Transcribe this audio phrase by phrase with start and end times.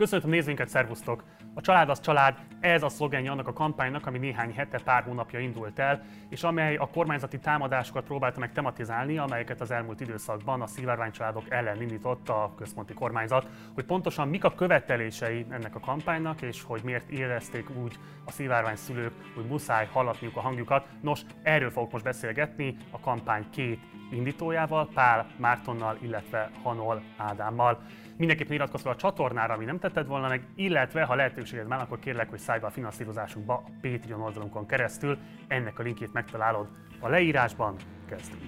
[0.00, 1.24] Köszönöm nézőinket, szervusztok!
[1.54, 5.38] A család az család, ez a szlogenje annak a kampánynak, ami néhány hete, pár hónapja
[5.38, 10.66] indult el, és amely a kormányzati támadásokat próbálta meg tematizálni, amelyeket az elmúlt időszakban a
[10.66, 16.62] szivárványcsaládok ellen indított a központi kormányzat, hogy pontosan mik a követelései ennek a kampánynak, és
[16.62, 20.86] hogy miért érezték úgy a szivárvány szülők, hogy muszáj hallatniuk a hangjukat.
[21.00, 23.80] Nos, erről fogok most beszélgetni a kampány két
[24.10, 27.82] indítójával, Pál Mártonnal, illetve Hanol Ádámmal.
[28.20, 31.98] Mindenképpen iratkozz fel a csatornára, ami nem tetted volna meg, illetve ha lehetőséged van, akkor
[31.98, 35.18] kérlek, hogy szállj be a finanszírozásunkba a Patreon oldalunkon keresztül.
[35.48, 37.76] Ennek a linkjét megtalálod a leírásban.
[38.08, 38.42] Kezdünk!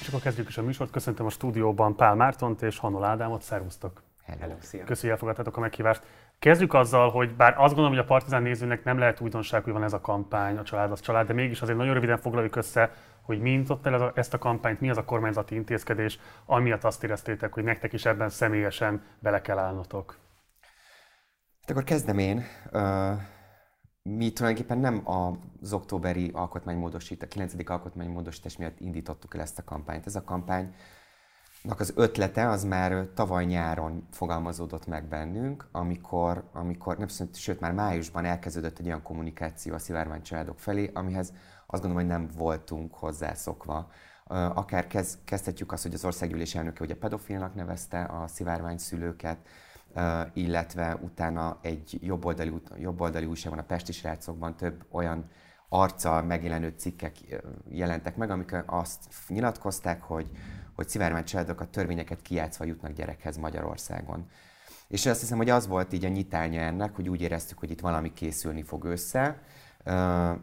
[0.00, 0.90] És akkor kezdjük is a műsort.
[0.90, 3.42] Köszöntöm a stúdióban Pál Mártont és Hanol Ádámot.
[3.42, 4.02] Szervusztok!
[4.38, 4.84] Hello, szia!
[4.84, 6.02] Köszönjük, hogy elfogadtátok a meghívást.
[6.40, 9.82] Kezdjük azzal, hogy bár azt gondolom, hogy a Partizán nézőnek nem lehet újdonság, hogy van
[9.82, 13.40] ez a kampány, a család az család, de mégis azért nagyon röviden foglaljuk össze, hogy
[13.40, 17.64] mi indított el ezt a kampányt, mi az a kormányzati intézkedés, amiatt azt éreztétek, hogy
[17.64, 20.18] nektek is ebben személyesen bele kell állnotok.
[21.60, 22.44] Hát akkor kezdem én.
[24.02, 27.70] Mi tulajdonképpen nem az októberi alkotmánymódosítás, a 9.
[27.70, 30.06] alkotmánymódosítás miatt indítottuk el ezt a kampányt.
[30.06, 30.74] Ez a kampány
[31.68, 37.72] az ötlete az már tavaly nyáron fogalmazódott meg bennünk, amikor, amikor nem szint, sőt már
[37.72, 41.32] májusban elkezdődött egy olyan kommunikáció a szivárvány családok felé, amihez
[41.66, 43.90] azt gondolom, hogy nem voltunk hozzászokva.
[44.54, 49.38] Akár kezd, kezdhetjük azt, hogy az országgyűlés elnöke ugye pedofilnak nevezte a szivárvány szülőket,
[50.32, 55.30] illetve utána egy jobboldali, jobboldali újságban, a Pesti srácokban több olyan
[55.68, 57.16] arccal megjelenő cikkek
[57.68, 60.30] jelentek meg, amik azt nyilatkozták, hogy
[60.80, 64.26] hogy szivárvány családok a törvényeket kijátszva jutnak gyerekhez Magyarországon.
[64.88, 67.80] És azt hiszem, hogy az volt így a nyitánya ennek, hogy úgy éreztük, hogy itt
[67.80, 69.42] valami készülni fog össze,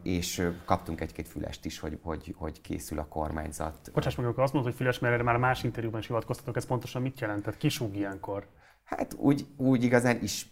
[0.02, 3.90] és kaptunk egy-két fülest is, hogy, hogy, hogy készül a kormányzat.
[3.92, 6.66] Bocsáss meg, akkor azt mondod, hogy füles, mert erre már más interjúban is hivatkoztatok, ez
[6.66, 7.56] pontosan mit jelentett?
[7.56, 8.46] Kisúg ilyenkor?
[8.88, 10.46] Hát úgy, úgy igazán is,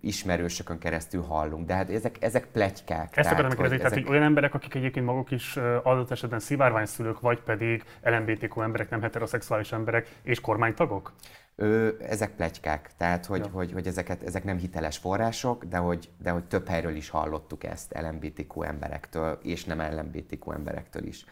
[0.00, 3.16] ismerősökön keresztül hallunk, de hát ezek, ezek plegykák.
[3.16, 4.08] Ezt akarom kérdezni, tehát ezek...
[4.08, 9.72] olyan emberek, akik egyébként maguk is adott esetben szivárványszülők, vagy pedig LMBTQ emberek, nem heteroszexuális
[9.72, 11.12] emberek, és kormánytagok?
[11.56, 13.50] Ö, ezek plegykák, tehát hogy, ja.
[13.52, 17.64] hogy, hogy ezeket, ezek nem hiteles források, de hogy, de hogy több helyről is hallottuk
[17.64, 21.24] ezt LMBTQ emberektől, és nem LMBTQ emberektől is.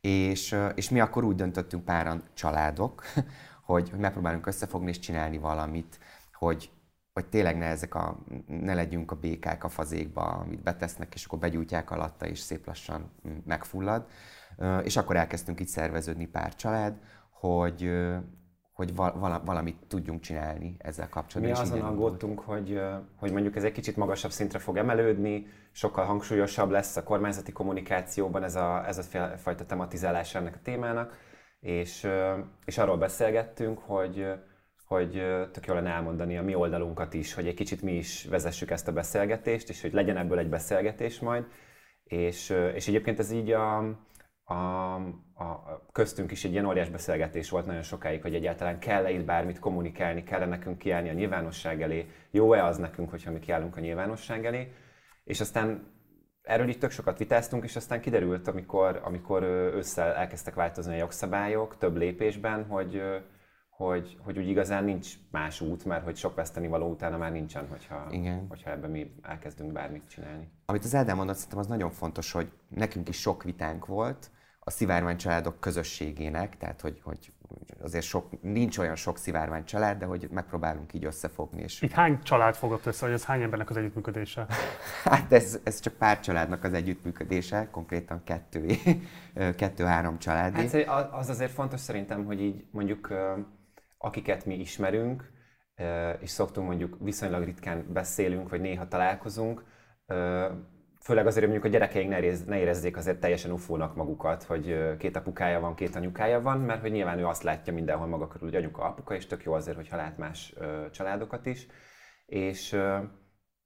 [0.00, 3.02] És, és mi akkor úgy döntöttünk páran családok,
[3.72, 5.98] hogy, hogy megpróbálunk összefogni és csinálni valamit,
[6.32, 6.70] hogy,
[7.12, 11.38] hogy tényleg ne, ezek a, ne legyünk a békák a fazékba, amit betesznek, és akkor
[11.38, 13.10] begyújtják alatta, és szép lassan
[13.46, 14.06] megfullad.
[14.82, 16.94] És akkor elkezdtünk itt szerveződni pár család,
[17.30, 17.90] hogy,
[18.72, 21.56] hogy val- valamit tudjunk csinálni ezzel kapcsolatban.
[21.56, 22.80] Mi azon aggódtunk, hogy,
[23.16, 28.42] hogy mondjuk ez egy kicsit magasabb szintre fog emelődni, sokkal hangsúlyosabb lesz a kormányzati kommunikációban
[28.42, 31.26] ez a, ez a fajta tematizálás ennek a témának,
[31.60, 32.08] és,
[32.64, 34.26] és arról beszélgettünk, hogy,
[34.84, 35.10] hogy
[35.52, 38.88] tök jól lenne elmondani a mi oldalunkat is, hogy egy kicsit mi is vezessük ezt
[38.88, 41.44] a beszélgetést, és hogy legyen ebből egy beszélgetés majd.
[42.04, 43.78] És, és egyébként ez így a,
[44.44, 44.94] a,
[45.34, 49.58] a, köztünk is egy ilyen óriás beszélgetés volt nagyon sokáig, hogy egyáltalán kell-e itt bármit
[49.58, 54.46] kommunikálni, kell-e nekünk kiállni a nyilvánosság elé, jó-e az nekünk, hogyha mi kiállunk a nyilvánosság
[54.46, 54.72] elé.
[55.24, 55.96] És aztán
[56.48, 61.76] erről itt tök sokat vitáztunk, és aztán kiderült, amikor, amikor ősszel elkezdtek változni a jogszabályok
[61.78, 63.02] több lépésben, hogy,
[63.70, 67.68] hogy, hogy úgy igazán nincs más út, mert hogy sok veszteni való utána már nincsen,
[67.68, 68.46] hogyha, Igen.
[68.48, 70.50] hogyha ebben mi elkezdünk bármit csinálni.
[70.66, 74.30] Amit az Ádám mondott, szerintem az nagyon fontos, hogy nekünk is sok vitánk volt,
[74.60, 77.32] a szivárvány családok közösségének, tehát hogy, hogy
[77.82, 81.62] azért sok, nincs olyan sok szivárvány család, de hogy megpróbálunk így összefogni.
[81.62, 81.82] És...
[81.82, 84.46] Itt hány család fogott össze, vagy ez hány embernek az együttműködése?
[85.04, 88.66] hát ez, ez csak pár családnak az együttműködése, konkrétan kettő,
[89.56, 90.54] kettő-három család.
[90.54, 93.12] Hát az azért fontos szerintem, hogy így mondjuk
[93.98, 95.30] akiket mi ismerünk,
[96.20, 99.64] és szoktunk mondjuk viszonylag ritkán beszélünk, vagy néha találkozunk,
[101.08, 104.96] főleg azért, hogy mondjuk a gyerekeink ne, érez, ne érezzék azért teljesen ufónak magukat, hogy
[104.98, 108.48] két apukája van, két anyukája van, mert hogy nyilván ő azt látja mindenhol maga körül,
[108.48, 110.54] hogy anyuka, apuka, és tök jó azért, hogyha lát más
[110.90, 111.66] családokat is.
[112.26, 112.76] És,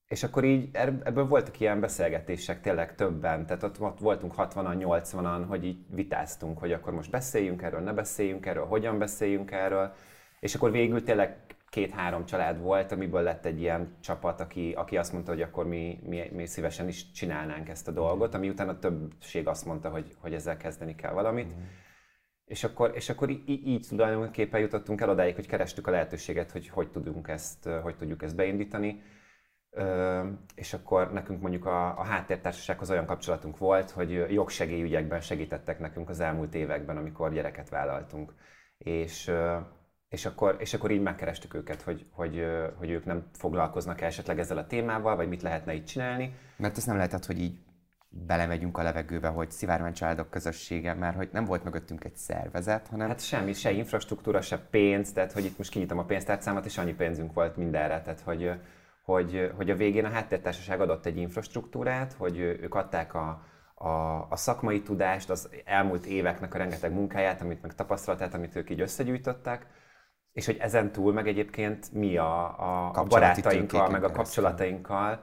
[0.07, 0.69] és akkor így
[1.03, 6.73] ebből voltak ilyen beszélgetések tényleg többen, tehát ott voltunk 60-an, 80-an, hogy így vitáztunk, hogy
[6.73, 9.93] akkor most beszéljünk erről, ne beszéljünk erről, hogyan beszéljünk erről,
[10.41, 11.37] és akkor végül tényleg
[11.73, 15.99] két-három család volt, amiből lett egy ilyen csapat, aki, aki azt mondta, hogy akkor mi,
[16.03, 20.17] mi, mi szívesen is csinálnánk ezt a dolgot, ami után a többség azt mondta, hogy,
[20.19, 21.57] hogy ezzel kezdeni kell valamit.
[21.57, 21.63] Mm.
[22.45, 26.69] És akkor, és akkor így, így tulajdonképpen jutottunk el odáig, hogy kerestük a lehetőséget, hogy
[26.69, 29.03] hogy tudunk ezt, hogy tudjuk ezt beindítani.
[30.55, 36.21] és akkor nekünk mondjuk a, a háttértársasághoz olyan kapcsolatunk volt, hogy jogsegélyügyekben segítettek nekünk az
[36.21, 38.35] elmúlt években, amikor gyereket vállaltunk.
[38.79, 39.31] És,
[40.13, 44.39] és, akkor, és akkor így megkerestük őket, hogy, hogy, hogy ők nem foglalkoznak -e esetleg
[44.39, 46.35] ezzel a témával, vagy mit lehetne itt csinálni.
[46.57, 47.59] Mert ezt nem lehetett, hogy így
[48.09, 53.09] belemegyünk a levegőbe, hogy szivárvány családok közössége, mert hogy nem volt mögöttünk egy szervezet, hanem...
[53.09, 56.95] Hát semmi, se infrastruktúra, se pénz, tehát hogy itt most kinyitom a pénztárcámat, és annyi
[56.95, 58.51] pénzünk volt mindenre, tehát hogy,
[59.03, 63.43] hogy, hogy a végén a háttértársaság adott egy infrastruktúrát, hogy ők adták a,
[63.75, 68.71] a, a szakmai tudást, az elmúlt éveknek a rengeteg munkáját, amit meg tapasztalatát, amit ők
[68.71, 69.67] így összegyűjtöttek,
[70.33, 75.23] és hogy ezen túl meg egyébként mi a, a, a barátainkkal, meg a kapcsolatainkkal,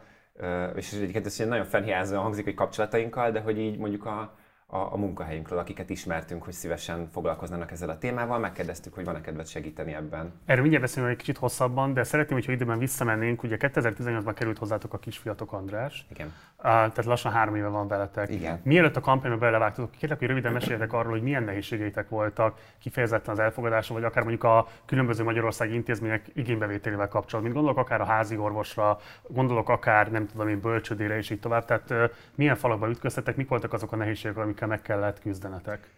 [0.75, 4.35] és egyébként ez nagyon fennhiázóan hangzik, hogy kapcsolatainkkal, de hogy így mondjuk a,
[4.71, 8.39] a, a munkahelyünkről, akiket ismertünk, hogy szívesen foglalkoznának ezzel a témával.
[8.39, 10.33] Megkérdeztük, hogy van-e kedvet segíteni ebben.
[10.45, 13.44] Erről mindjárt beszélünk egy kicsit hosszabban, de szeretném, hogyha időben visszamennénk.
[13.44, 16.05] Ugye 2018-ban került hozzátok a kisfiatok András.
[16.09, 16.33] Igen.
[16.61, 18.29] Tehát lassan három éve van veletek.
[18.29, 18.59] Igen.
[18.63, 23.39] Mielőtt a kampányba belevágtatok, kérlek, hogy röviden meséljetek arról, hogy milyen nehézségeitek voltak kifejezetten az
[23.39, 27.41] elfogadáson, vagy akár mondjuk a különböző magyarországi intézmények igénybevételével kapcsolatban.
[27.41, 31.65] Mint gondolok akár a házi orvosra, gondolok akár nem tudom én bölcsödére és így tovább.
[31.65, 35.89] Tehát milyen falakba ütköztetek, mik voltak azok a nehézségek, amik amikkel meg kellett küzdenetek?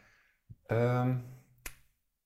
[0.68, 1.02] Ö,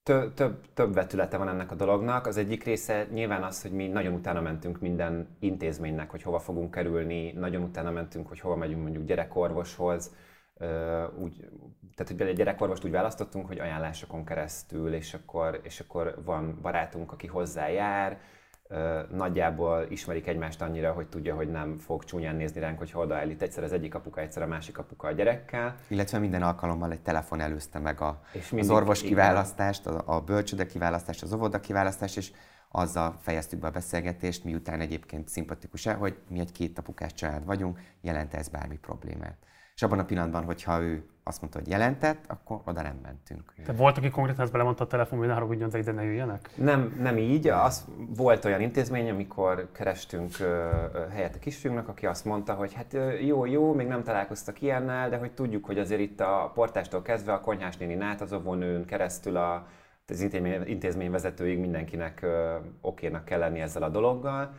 [0.06, 2.26] több, több, több vetülete van ennek a dolognak.
[2.26, 6.72] Az egyik része nyilván az, hogy mi nagyon utána mentünk minden intézménynek, hogy hova fogunk
[6.72, 10.16] kerülni, nagyon utána mentünk, hogy hova megyünk mondjuk gyerekorvoshoz.
[11.18, 11.50] úgy,
[11.96, 17.12] tehát, hogy egy gyerekorvost úgy választottunk, hogy ajánlásokon keresztül, és akkor, és akkor van barátunk,
[17.12, 18.20] aki hozzájár,
[19.10, 23.64] nagyjából ismerik egymást annyira, hogy tudja, hogy nem fog csúnyán nézni ránk, hogy odaállít egyszer
[23.64, 25.76] az egyik apuka, egyszer a másik apuka a gyerekkel.
[25.88, 30.22] Illetve minden alkalommal egy telefon előzte meg a, és mindig, az orvos kiválasztást, a, a
[30.22, 32.32] bölcsöde kiválasztást, az óvoda kiválasztást, és
[32.72, 37.80] azzal fejeztük be a beszélgetést, miután egyébként szimpatikus-e, hogy mi egy két apukás család vagyunk,
[38.02, 39.38] jelent ez bármi problémát.
[39.76, 43.54] És abban a pillanatban, hogyha ő azt mondta, hogy jelentett, akkor oda nem mentünk.
[43.66, 46.50] Te volt, aki konkrétan ezt belemondta a telefon, hogy ne haragudjon, de ide ne jöjjenek?
[46.56, 47.48] Nem, nem így.
[47.48, 47.86] Az,
[48.16, 50.32] volt olyan intézmény, amikor kerestünk
[51.12, 55.18] helyet a kisfiúnknak, aki azt mondta, hogy hát jó, jó, még nem találkoztak ilyennel, de
[55.18, 59.38] hogy tudjuk, hogy azért itt a portástól kezdve a konyhás néni át, az óvónőn keresztül
[59.38, 59.68] a,
[60.08, 62.26] az intézmény, intézmény vezetőig mindenkinek
[62.82, 64.54] okénak kell lenni ezzel a dologgal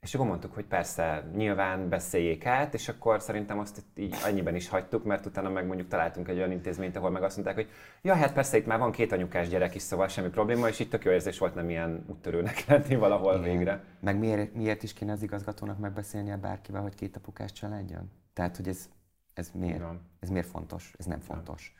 [0.00, 4.68] és akkor mondtuk, hogy persze, nyilván beszéljék át, és akkor szerintem azt így annyiben is
[4.68, 7.68] hagytuk, mert utána meg mondjuk találtunk egy olyan intézményt, ahol meg azt mondták, hogy
[8.02, 10.90] ja, hát persze itt már van két anyukás gyerek is, szóval semmi probléma, és itt
[10.90, 13.56] tök jó érzés volt nem ilyen úttörőnek lenni valahol Igen.
[13.56, 13.84] végre.
[14.00, 18.10] Meg miért, miért is kéne az igazgatónak megbeszélnie bárkivel, hogy két apukás családjon?
[18.32, 18.88] Tehát, hogy ez,
[19.34, 19.82] ez miért?
[20.20, 20.94] Ez miért fontos?
[20.98, 21.74] Ez nem fontos.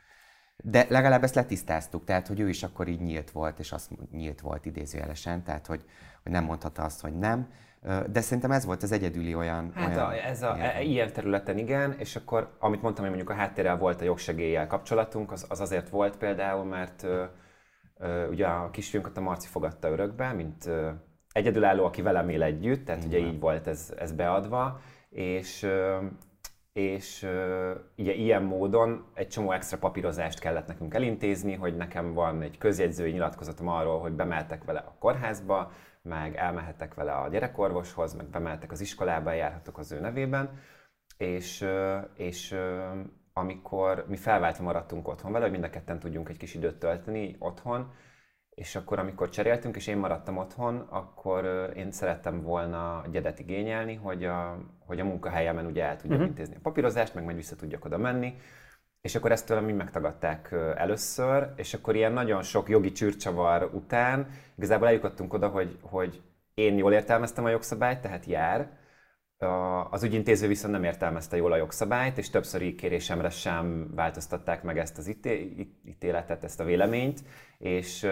[0.57, 4.41] De legalább ezt letisztáztuk, tehát hogy ő is akkor így nyílt volt, és azt nyílt
[4.41, 5.85] volt idézőjelesen, tehát hogy,
[6.23, 7.49] hogy nem mondhatta azt, hogy nem
[7.83, 9.73] de szerintem ez volt az egyedüli olyan...
[9.75, 10.81] Hát olyan, a, ez a, ilyen.
[10.81, 15.33] ilyen területen igen, és akkor amit mondtam, hogy mondjuk a háttérrel volt a jogsegéllyel kapcsolatunk,
[15.33, 17.25] az, az azért volt például, mert ö,
[17.99, 20.91] ö, ugye a kisfiunkat a Marci fogadta örökbe, mint ö,
[21.33, 23.21] egyedülálló, aki velem él együtt, tehát igen.
[23.21, 24.81] ugye így volt ez, ez beadva,
[25.11, 25.67] és
[26.79, 27.27] és
[27.97, 33.13] ugye ilyen módon egy csomó extra papírozást kellett nekünk elintézni, hogy nekem van egy közjegyzői
[33.13, 35.73] nyilatkozatom arról, hogy bemeltek vele a kórházba,
[36.03, 40.59] meg elmehettek vele a gyerekorvoshoz, meg bemeltek az iskolába, járhatok az ő nevében,
[41.17, 41.67] és,
[42.15, 42.57] és
[43.33, 47.37] amikor mi felváltva maradtunk otthon vele, hogy mind a ketten tudjunk egy kis időt tölteni
[47.39, 47.93] otthon,
[48.59, 54.25] és akkor, amikor cseréltünk, és én maradtam otthon, akkor én szerettem volna gyedet igényelni, hogy
[54.25, 56.29] a, hogy a munkahelyemen ugye el tudjam uh-huh.
[56.29, 58.35] intézni a papírozást, meg majd vissza tudjak oda menni,
[59.01, 64.27] és akkor ezt tőlem mi megtagadták először, és akkor ilyen nagyon sok jogi csürcsavar után
[64.57, 66.23] igazából eljutottunk oda, hogy, hogy
[66.55, 68.78] én jól értelmeztem a jogszabályt, tehát jár,
[69.91, 74.99] az ügyintéző viszont nem értelmezte jól a jogszabályt, és többszöri kérésemre sem változtatták meg ezt
[74.99, 75.17] az
[75.85, 77.21] ítéletet, ezt a véleményt,
[77.59, 78.07] és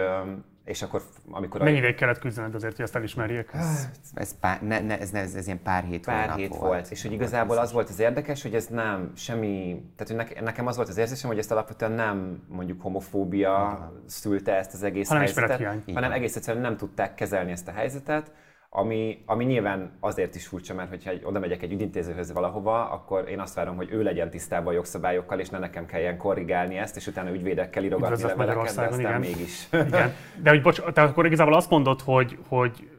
[0.67, 1.61] és akkor amikor...
[1.61, 3.49] Mennyi ideig kellett küzdened azért, hogy ezt elismerjék?
[3.53, 6.61] Ez, ez, pár, ne, ne, ez, ez, ez ilyen pár hét Pár hét volt.
[6.61, 6.91] volt.
[6.91, 9.81] És hogy igazából az volt az érdekes, hogy ez nem semmi...
[9.95, 14.73] Tehát hogy nekem az volt az érzésem, hogy ezt alapvetően nem mondjuk homofóbia szülte ezt
[14.73, 18.31] az egész hanem helyzetet, hanem egész egyszerűen nem tudták kezelni ezt a helyzetet,
[18.69, 23.29] ami, ami nyilván azért is furcsa, mert hogyha egy, oda megyek egy ügyintézőhöz valahova, akkor
[23.29, 26.95] én azt várom, hogy ő legyen tisztában a jogszabályokkal, és ne nekem kelljen korrigálni ezt,
[26.95, 29.19] és utána ügyvédekkel írogatni leveleket, de aztán igen.
[29.19, 29.67] mégis.
[29.71, 30.13] Igen.
[30.43, 32.89] De hogy bocs, tehát akkor igazából azt mondod, hogy, hogy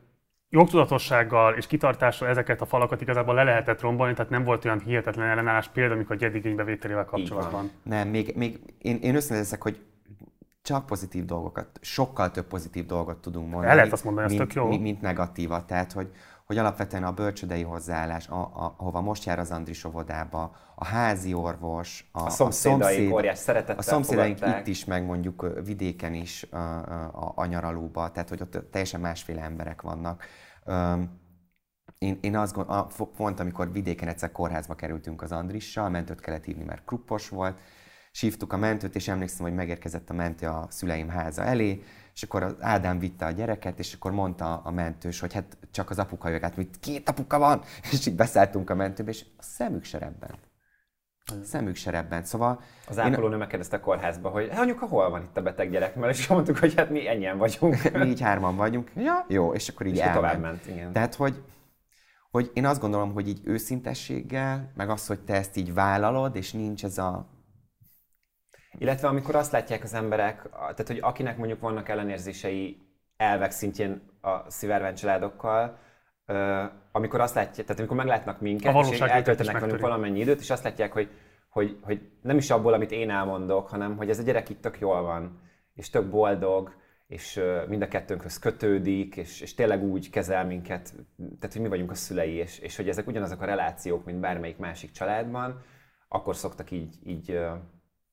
[0.50, 5.28] jogtudatossággal és kitartással ezeket a falakat igazából le lehetett rombolni, tehát nem volt olyan hihetetlen
[5.28, 7.70] ellenállás például, amikor a gyedigénybevételével kapcsolatban.
[7.82, 9.78] Nem, még, még én, én össze hogy
[10.68, 13.70] csak pozitív dolgokat, sokkal több pozitív dolgot tudunk mondani.
[13.70, 14.66] El lehet azt mondani, mint, tök jó.
[14.66, 15.66] Mint, mint negatívat.
[15.66, 16.12] Tehát, hogy,
[16.46, 21.34] hogy alapvetően a bölcsödei hozzáállás, a, a, ahova most jár az Andris óvodába, a házi
[21.34, 26.14] orvos, a, a szomszédaik a szomszéd, óriás szeretettel A szomszédaink itt is, meg mondjuk vidéken
[26.14, 30.24] is a, a, a nyaralóba, tehát hogy ott teljesen másféle emberek vannak.
[31.98, 36.44] Én, én azt gondolom, pont amikor vidéken egyszer kórházba kerültünk az Andrissal, a mentőt kellett
[36.44, 37.58] hívni, mert kruppos volt,
[38.18, 41.82] sívtuk a mentőt, és emlékszem, hogy megérkezett a mentő a szüleim háza elé,
[42.14, 45.90] és akkor az Ádám vitte a gyereket, és akkor mondta a mentős, hogy hát csak
[45.90, 49.84] az apuka jött, hát két apuka van, és így beszálltunk a mentőbe, és a szemük
[49.84, 50.38] se rebbent.
[51.24, 52.24] A szemük se rebbent.
[52.24, 52.60] Szóval...
[52.88, 53.38] Az ápolónő én...
[53.38, 55.94] megkérdezte a kórházba, hogy hát anyuka, hol van itt a beteg gyerek?
[55.94, 57.92] Mert és mondtuk, hogy hát mi ennyien vagyunk.
[57.92, 58.90] mi így hárman vagyunk.
[58.96, 60.92] Ja, jó, és akkor így és tovább ment, igen.
[60.92, 61.42] Tehát, hogy,
[62.30, 66.52] hogy én azt gondolom, hogy így őszintességgel, meg az, hogy te ezt így vállalod, és
[66.52, 67.36] nincs ez a
[68.78, 72.78] illetve amikor azt látják az emberek, tehát hogy akinek mondjuk vannak ellenérzései
[73.16, 75.78] elvek szintjén a szivárvány családokkal,
[76.92, 80.92] amikor azt látják, tehát amikor meglátnak minket, és eltöltenek velünk valamennyi időt, és azt látják,
[80.92, 81.10] hogy,
[81.48, 84.80] hogy, hogy nem is abból, amit én elmondok, hanem hogy ez a gyerek itt tök
[84.80, 85.40] jól van,
[85.74, 91.52] és tök boldog, és mind a kettőnkhöz kötődik, és, és tényleg úgy kezel minket, tehát
[91.52, 94.90] hogy mi vagyunk a szülei, és, és hogy ezek ugyanazok a relációk, mint bármelyik másik
[94.90, 95.62] családban,
[96.08, 97.38] akkor szoktak így, így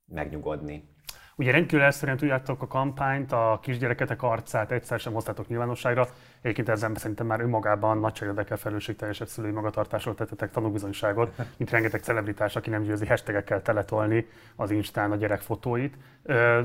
[0.05, 0.93] megnyugodni.
[1.37, 6.07] Ugye rendkívül elszerűen tudjátok a kampányt, a kisgyereketek arcát egyszer sem hoztátok nyilvánosságra.
[6.41, 12.69] Egyébként ezen szerintem már önmagában nagyságrendekel felelősségteljesebb szülői magatartásról tettetek tanúbizonyságot, mint rengeteg celebritás, aki
[12.69, 15.97] nem győzi hashtagekkel teletolni az Instán a gyerek fotóit.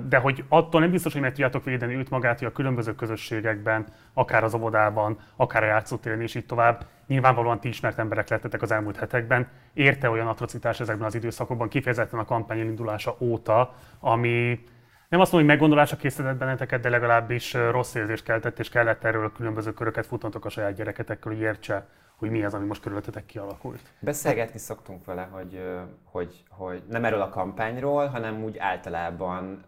[0.08, 3.86] De hogy attól nem biztos, hogy meg tudjátok védeni őt magát, hogy a különböző közösségekben,
[4.12, 8.70] akár az óvodában, akár a játszótéren és így tovább, nyilvánvalóan ti ismert emberek lettetek az
[8.70, 9.48] elmúlt hetekben.
[9.72, 14.64] Érte olyan atrocitás ezekben az időszakokban, kifejezetten a kampány elindulása óta, ami
[15.08, 19.32] nem azt mondom, hogy meggondolásra készített benneteket, de legalábbis rossz érzést keltett, és kellett erről
[19.32, 21.86] különböző köröket futantok a saját gyereketekkel, hogy értse,
[22.16, 23.80] hogy mi az, ami most körülöttetek kialakult.
[24.00, 25.62] Beszélgetni szoktunk vele, hogy,
[26.04, 29.64] hogy, hogy nem erről a kampányról, hanem úgy általában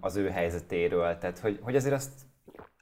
[0.00, 1.18] az ő helyzetéről.
[1.18, 2.10] Tehát, hogy, hogy azért azt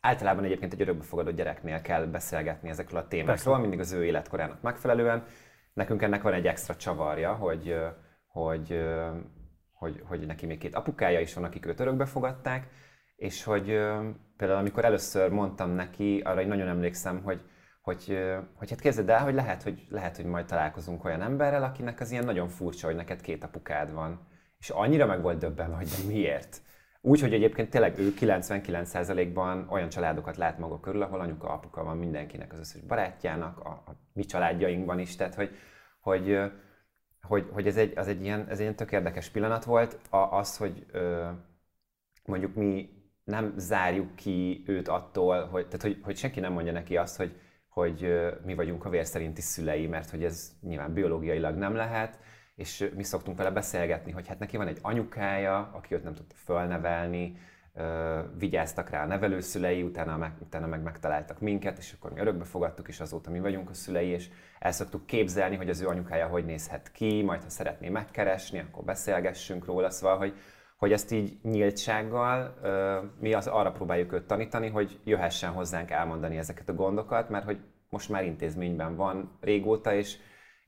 [0.08, 3.60] általában egyébként egy örökbefogadott gyereknél kell beszélgetni ezekről a témákról, Persze.
[3.60, 5.24] mindig az ő életkorának megfelelően.
[5.72, 7.76] Nekünk ennek van egy extra csavarja, hogy,
[8.26, 8.78] hogy
[9.78, 12.68] hogy, hogy neki még két apukája is van, akik őt örökbe fogadták,
[13.16, 13.64] és hogy
[14.36, 17.40] például amikor először mondtam neki, arra én nagyon emlékszem, hogy,
[17.82, 18.18] hogy,
[18.54, 22.10] hogy hát kezded el, hogy lehet, hogy lehet, hogy majd találkozunk olyan emberrel, akinek az
[22.10, 24.26] ilyen nagyon furcsa, hogy neked két apukád van.
[24.58, 26.60] És annyira meg volt döbben, hogy de miért.
[27.00, 31.96] Úgy, hogy egyébként tényleg ő 99%-ban olyan családokat lát maga körül, ahol anyuka, apuka van
[31.96, 35.50] mindenkinek, az összes barátjának, a, a mi családjainkban is, tehát hogy,
[36.00, 36.38] hogy
[37.22, 40.16] hogy, hogy ez, egy, az egy ilyen, ez egy ilyen tök érdekes pillanat volt, a,
[40.16, 41.28] az, hogy ö,
[42.24, 42.88] mondjuk mi
[43.24, 47.40] nem zárjuk ki őt attól, hogy, tehát hogy, hogy senki nem mondja neki azt, hogy,
[47.68, 48.08] hogy
[48.44, 52.18] mi vagyunk a vér szerinti szülei, mert hogy ez nyilván biológiailag nem lehet,
[52.58, 56.34] és mi szoktunk vele beszélgetni, hogy hát neki van egy anyukája, aki őt nem tudta
[56.44, 57.36] fölnevelni,
[58.38, 62.88] vigyáztak rá a nevelőszülei, utána meg, utána meg megtaláltak minket, és akkor mi örökbe fogadtuk,
[62.88, 66.44] és azóta mi vagyunk a szülei, és el szoktuk képzelni, hogy az ő anyukája hogy
[66.44, 70.34] nézhet ki, majd ha szeretné megkeresni, akkor beszélgessünk róla, szóval, hogy,
[70.76, 72.54] hogy ezt így nyíltsággal
[73.20, 77.58] mi az, arra próbáljuk őt tanítani, hogy jöhessen hozzánk elmondani ezeket a gondokat, mert hogy
[77.88, 80.16] most már intézményben van régóta, és,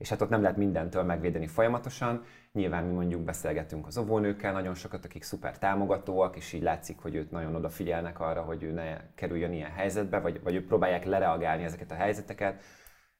[0.01, 4.73] és hát ott nem lehet mindentől megvédeni folyamatosan, Nyilván mi mondjuk beszélgetünk az óvónőkkel, nagyon
[4.73, 9.13] sokat, akik szuper támogatóak, és így látszik, hogy őt nagyon odafigyelnek arra, hogy ő ne
[9.15, 12.63] kerüljön ilyen helyzetbe, vagy, vagy ők próbálják lereagálni ezeket a helyzeteket.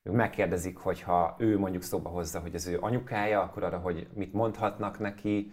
[0.03, 4.07] Ők megkérdezik, hogy ha ő mondjuk szóba hozza, hogy az ő anyukája, akkor arra, hogy
[4.13, 5.51] mit mondhatnak neki.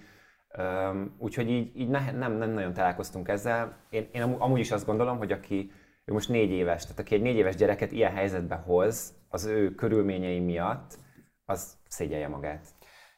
[1.19, 3.77] Úgyhogy így, így ne, nem, nem nagyon találkoztunk ezzel.
[3.91, 5.71] Én, én amúgy is azt gondolom, hogy aki
[6.05, 9.75] ő most négy éves, tehát aki egy négy éves gyereket ilyen helyzetbe hoz, az ő
[9.75, 10.99] körülményei miatt,
[11.49, 12.67] az szégyelje magát.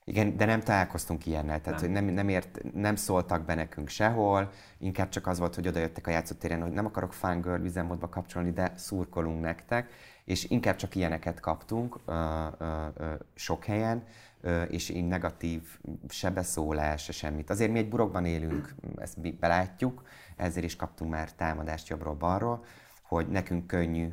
[0.04, 1.92] Igen, de nem találkoztunk ilyennel, tehát nem.
[1.92, 6.06] hogy nem, nem, ért, nem szóltak be nekünk sehol, inkább csak az volt, hogy odajöttek
[6.06, 9.90] a játszótéren, hogy nem akarok fangirl üzemmódba kapcsolni, de szurkolunk nektek,
[10.24, 14.04] és inkább csak ilyeneket kaptunk ö, ö, ö, sok helyen,
[14.40, 15.62] ö, és így negatív
[16.08, 17.50] sebeszólás, se semmit.
[17.50, 20.02] Azért mi egy burokban élünk, ezt mi belátjuk,
[20.36, 22.64] ezért is kaptunk már támadást jobbról-balról,
[23.10, 24.08] hogy nekünk könnyű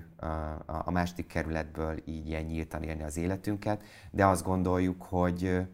[0.66, 5.68] a második kerületből így ilyen nyíltan élni az életünket, de azt gondoljuk, hogy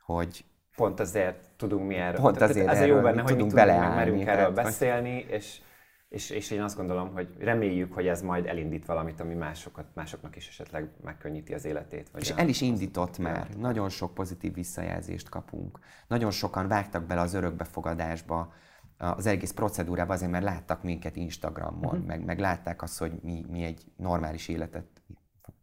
[0.00, 0.44] hogy
[0.76, 2.20] pont azért tudunk mi erről.
[2.20, 5.60] Pont azért ez a jó benne, hogy tudunk beleállni, merünk erről beszélni, és,
[6.08, 10.36] és, és én azt gondolom, hogy reméljük, hogy ez majd elindít valamit, ami másokat, másoknak
[10.36, 12.08] is esetleg megkönnyíti az életét.
[12.12, 13.48] Vagy és el is indított már.
[13.58, 15.78] Nagyon sok pozitív visszajelzést kapunk.
[16.06, 18.52] Nagyon sokan vágtak bele az örökbefogadásba,
[19.00, 22.06] az egész procedúrába azért, mert láttak minket Instagramon, uh-huh.
[22.06, 24.86] meg, meg látták azt, hogy mi, mi egy normális életet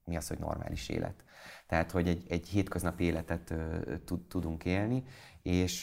[0.03, 1.23] mi az, hogy normális élet.
[1.67, 3.53] Tehát, hogy egy, egy hétköznapi életet
[4.27, 5.03] tudunk élni,
[5.41, 5.81] és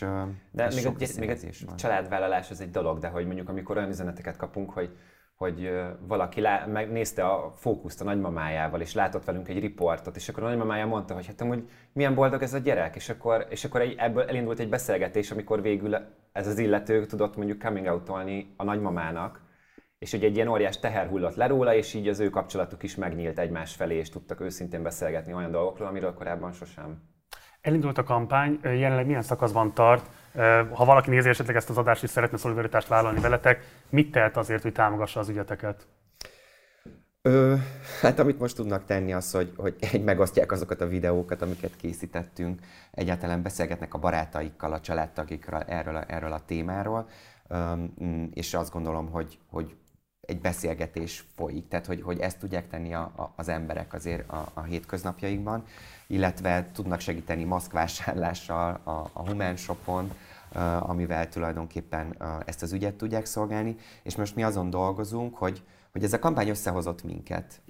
[0.51, 1.31] De még, sok a, még
[1.67, 4.97] a családvállalás az egy dolog, de hogy mondjuk amikor olyan üzeneteket kapunk, hogy
[5.37, 5.71] hogy
[6.07, 10.47] valaki lá, megnézte a fókuszt a nagymamájával, és látott velünk egy riportot, és akkor a
[10.47, 13.95] nagymamája mondta, hogy hát amúgy milyen boldog ez a gyerek, és akkor, és akkor egy,
[13.99, 15.97] ebből elindult egy beszélgetés, amikor végül
[16.33, 19.43] ez az illető tudott mondjuk coming out-olni a nagymamának,
[19.99, 22.95] és hogy egy ilyen óriás teher hullott le róla, és így az ő kapcsolatuk is
[22.95, 27.03] megnyílt egymás felé, és tudtak őszintén beszélgetni olyan dolgokról, amiről korábban sosem.
[27.61, 30.11] Elindult a kampány, jelenleg milyen szakaszban tart?
[30.73, 34.63] Ha valaki nézi esetleg ezt az adást és szeretne szolidaritást vállalni veletek, mit tehet azért,
[34.63, 35.87] hogy támogassa az ügyeteket?
[37.23, 37.55] Ö,
[38.01, 42.61] hát amit most tudnak tenni az, hogy, hogy egy megosztják azokat a videókat, amiket készítettünk,
[42.91, 47.09] egyáltalán beszélgetnek a barátaikkal, a családtagikkal erről a, erről a témáról,
[47.49, 47.85] Ö,
[48.33, 49.77] és azt gondolom, hogy, hogy
[50.27, 54.51] egy beszélgetés folyik, tehát hogy, hogy ezt tudják tenni a, a, az emberek azért a,
[54.55, 55.65] a hétköznapjaikban,
[56.07, 60.11] illetve tudnak segíteni maszkvásárlással a, a Human Shopon,
[60.55, 65.63] uh, amivel tulajdonképpen uh, ezt az ügyet tudják szolgálni, és most mi azon dolgozunk, hogy,
[65.93, 67.61] hogy ez a kampány összehozott minket,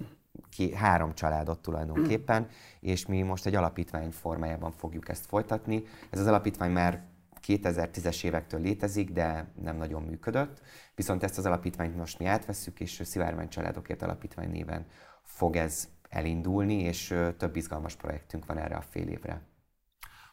[0.49, 2.47] ki, három családot tulajdonképpen,
[2.79, 5.83] és mi most egy alapítvány formájában fogjuk ezt folytatni.
[6.09, 7.03] Ez az alapítvány már
[7.47, 10.61] 2010-es évektől létezik, de nem nagyon működött.
[10.95, 14.85] Viszont ezt az alapítványt most mi átveszük, és Szivárvány Családokért Alapítvány néven
[15.23, 19.41] fog ez elindulni, és több izgalmas projektünk van erre a fél évre.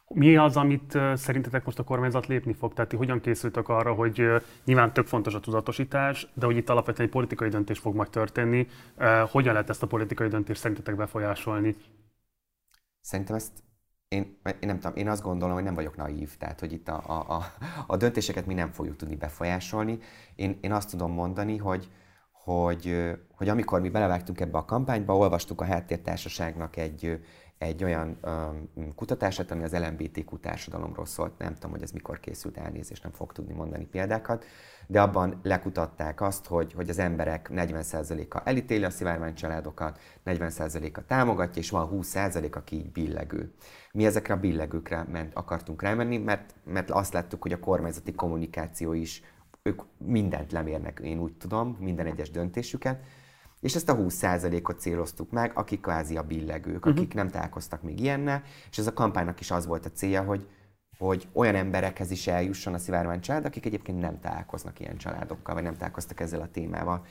[0.07, 2.73] Mi az, amit szerintetek most a kormányzat lépni fog?
[2.73, 4.21] Tehát ti hogyan készültek arra, hogy
[4.63, 8.67] nyilván tök fontos a tudatosítás, de hogy itt alapvetően egy politikai döntés fog majd történni.
[9.31, 11.75] Hogyan lehet ezt a politikai döntést szerintetek befolyásolni?
[13.01, 13.51] Szerintem ezt
[14.13, 17.03] én, én nem tudom, én azt gondolom, hogy nem vagyok naív, tehát hogy itt a,
[17.07, 17.43] a, a,
[17.87, 19.99] a döntéseket mi nem fogjuk tudni befolyásolni.
[20.35, 21.89] Én, én azt tudom mondani, hogy,
[22.31, 27.19] hogy, hogy amikor mi belevágtunk ebbe a kampányba, olvastuk a háttértársaságnak egy,
[27.57, 31.37] egy olyan um, kutatását, ami az LMBTQ társadalomról szólt.
[31.37, 34.45] Nem tudom, hogy ez mikor készült elnézést, nem fog tudni mondani példákat,
[34.87, 41.61] de abban lekutatták azt, hogy, hogy az emberek 40%-a elítéli a szivárvány családokat, 40%-a támogatja,
[41.61, 43.53] és van 20% aki így billegő.
[43.91, 48.93] Mi ezekre a billegőkre ment, akartunk rámenni, mert, mert azt láttuk, hogy a kormányzati kommunikáció
[48.93, 49.23] is,
[49.61, 53.03] ők mindent lemérnek, én úgy tudom, minden egyes döntésüket,
[53.59, 56.91] és ezt a 20%-ot céloztuk meg, akik kvázi a billegők, uh-huh.
[56.91, 60.47] akik nem találkoztak még ilyennel, és ez a kampánynak is az volt a célja, hogy,
[60.97, 65.63] hogy olyan emberekhez is eljusson a szivárvány család, akik egyébként nem találkoznak ilyen családokkal, vagy
[65.63, 67.05] nem találkoztak ezzel a témával.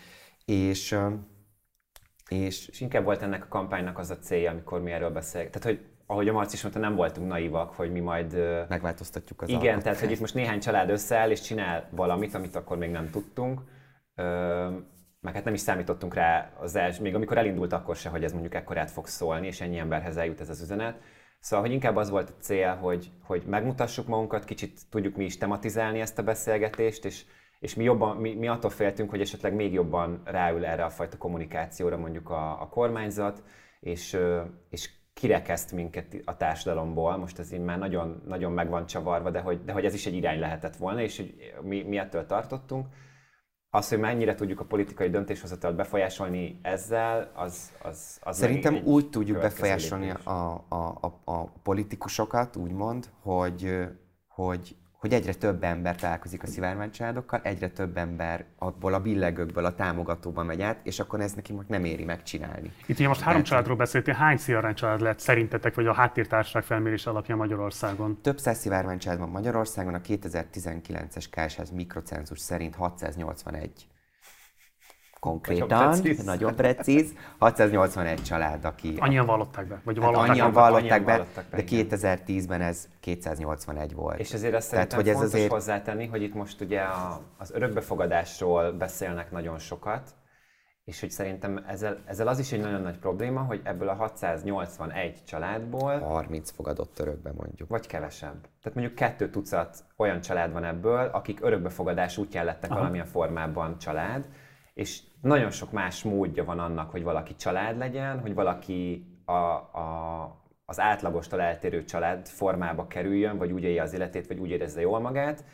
[0.44, 0.98] És,
[2.28, 5.52] és, és inkább volt ennek a kampánynak az a célja, amikor mi erről beszélünk.
[5.52, 8.32] Tehát, hogy ahogy a Marci is mondta, nem voltunk naivak, hogy mi majd...
[8.68, 9.82] Megváltoztatjuk az Igen, alkot.
[9.82, 13.60] tehát hogy itt most néhány család összeáll és csinál valamit, amit akkor még nem tudtunk.
[15.20, 18.32] meg hát nem is számítottunk rá az első, még amikor elindult akkor se, hogy ez
[18.32, 21.00] mondjuk ekkorát fog szólni, és ennyi emberhez eljut ez az üzenet.
[21.42, 25.38] Szóval, hogy inkább az volt a cél, hogy, hogy megmutassuk magunkat, kicsit tudjuk mi is
[25.38, 27.24] tematizálni ezt a beszélgetést, és,
[27.60, 31.16] és mi, jobban, mi, mi attól féltünk, hogy esetleg még jobban ráül erre a fajta
[31.16, 33.42] kommunikációra mondjuk a, a kormányzat,
[33.80, 34.18] és,
[34.70, 39.40] és kirekeszt minket a társadalomból, most ez így már nagyon, nagyon meg van csavarva, de
[39.40, 42.86] hogy, de hogy ez is egy irány lehetett volna, és hogy mi, mi ettől tartottunk.
[43.74, 49.38] Az, hogy mennyire tudjuk a politikai döntéshozatalt befolyásolni ezzel, az, az, az Szerintem úgy tudjuk
[49.38, 50.30] befolyásolni a,
[50.68, 53.88] a, a, a politikusokat, úgymond, hogy,
[54.26, 59.74] hogy hogy egyre több ember találkozik a szivárványcsaládokkal, egyre több ember abból a billegőkből a
[59.74, 62.72] támogatóba megy át, és akkor ez neki most nem éri megcsinálni.
[62.86, 67.06] Itt ugye most három Tehát, családról beszéltél, hány szivárványcsalád lett szerintetek, vagy a háttértársaság felmérés
[67.06, 68.20] alapján Magyarországon?
[68.20, 73.86] Több száz szivárványcsalád van Magyarországon, a 2019-es KSH mikrocenzus szerint 681
[75.22, 76.24] konkrétan, nagyon precíz.
[76.24, 78.94] nagyon precíz, 681 család, aki...
[78.98, 79.80] Annyian vallották be?
[79.84, 84.18] Vagy vallották, hát annyian vallották be, vallották be, de 2010-ben ez 281 volt.
[84.18, 85.50] És ezért azt Tehát, hogy ez fontos azért...
[85.50, 90.10] hozzátenni, hogy itt most ugye a, az örökbefogadásról beszélnek nagyon sokat,
[90.84, 95.24] és hogy szerintem ezzel, ezzel az is egy nagyon nagy probléma, hogy ebből a 681
[95.24, 95.98] családból...
[95.98, 97.68] 30 fogadott örökbe mondjuk.
[97.68, 98.40] Vagy kevesebb.
[98.62, 102.78] Tehát mondjuk kettő tucat olyan család van ebből, akik örökbefogadás útján lettek Aha.
[102.78, 104.28] valamilyen formában család,
[104.74, 110.42] és nagyon sok más módja van annak, hogy valaki család legyen, hogy valaki a, a,
[110.64, 115.00] az átlagostól eltérő család formába kerüljön, vagy úgy élje az életét, vagy úgy érezze jól
[115.00, 115.44] magát,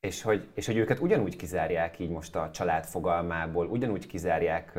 [0.00, 4.78] és hogy, és hogy őket ugyanúgy kizárják így most a család fogalmából, ugyanúgy kizárják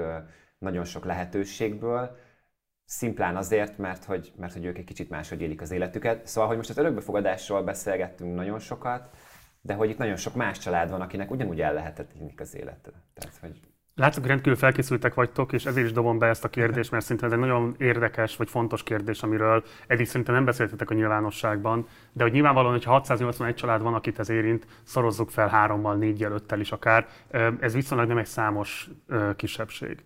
[0.58, 2.18] nagyon sok lehetőségből,
[2.86, 6.28] szimplán azért, mert hogy, mert hogy ők egy kicsit máshogy élik az életüket.
[6.28, 9.16] Szóval, hogy most az örökbefogadásról beszélgettünk nagyon sokat,
[9.62, 12.92] de hogy itt nagyon sok más család van, akinek ugyanúgy el lehetetlenik az élete.
[13.14, 17.04] Tehát, hogy Látszik, rendkívül felkészültek vagytok, és ezért is dobom be ezt a kérdést, mert
[17.04, 21.88] szerintem ez egy nagyon érdekes vagy fontos kérdés, amiről eddig szerintem nem beszéltetek a nyilvánosságban,
[22.12, 26.60] de hogy nyilvánvalóan, hogyha 681 család van, akit ez érint, szorozzuk fel hárommal, négyel, öttel
[26.60, 27.08] is akár,
[27.60, 28.90] ez viszonylag nem egy számos
[29.36, 30.04] kisebbség.